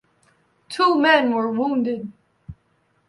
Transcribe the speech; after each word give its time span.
Two 0.67 0.99
men 0.99 1.31
were 1.31 1.51
wounded. 1.51 2.11